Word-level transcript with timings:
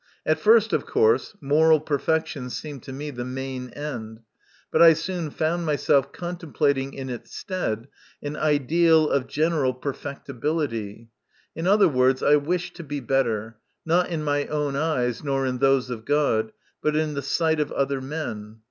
At 0.25 0.39
first, 0.39 0.73
of 0.73 0.87
course, 0.87 1.35
moral 1.41 1.79
perfection 1.79 2.49
seemed 2.49 2.81
to 2.81 2.91
me 2.91 3.11
the 3.11 3.23
main 3.23 3.69
end, 3.69 4.21
but 4.71 4.81
I 4.81 4.93
soon 4.93 5.29
found 5.29 5.63
myself 5.67 6.11
contemplating 6.11 6.95
in 6.95 7.07
its 7.07 7.37
stead 7.37 7.87
an 8.23 8.35
ideal 8.35 9.07
of 9.07 9.27
general 9.27 9.75
perfectibility; 9.75 11.11
in 11.55 11.67
other 11.67 11.87
words, 11.87 12.23
I 12.23 12.37
wished 12.37 12.75
to 12.77 12.83
be 12.83 12.99
better, 12.99 13.57
not 13.85 14.09
in 14.09 14.23
my 14.23 14.47
own 14.47 14.75
eyes 14.75 15.23
nor 15.23 15.45
in 15.45 15.59
those 15.59 15.91
of 15.91 16.03
God, 16.03 16.51
but 16.81 16.95
in 16.95 17.13
the 17.13 17.21
sight 17.21 17.59
of 17.59 17.71
other 17.71 18.01
men. 18.01 18.57